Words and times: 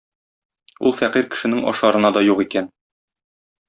Ул 0.87 0.95
фәкыйрь 1.03 1.29
кешенең 1.35 1.63
ашарына 1.75 2.15
да 2.19 2.27
юк 2.33 2.45
икән. 2.49 2.75